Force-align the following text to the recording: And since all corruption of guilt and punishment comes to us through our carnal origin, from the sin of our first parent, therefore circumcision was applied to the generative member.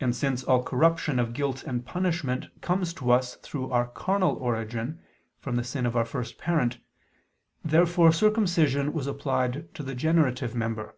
And 0.00 0.14
since 0.14 0.44
all 0.44 0.62
corruption 0.62 1.18
of 1.18 1.32
guilt 1.32 1.62
and 1.64 1.86
punishment 1.86 2.48
comes 2.60 2.92
to 2.92 3.10
us 3.10 3.36
through 3.36 3.70
our 3.70 3.86
carnal 3.88 4.36
origin, 4.36 5.00
from 5.38 5.56
the 5.56 5.64
sin 5.64 5.86
of 5.86 5.96
our 5.96 6.04
first 6.04 6.36
parent, 6.36 6.76
therefore 7.64 8.12
circumcision 8.12 8.92
was 8.92 9.06
applied 9.06 9.72
to 9.76 9.82
the 9.82 9.94
generative 9.94 10.54
member. 10.54 10.94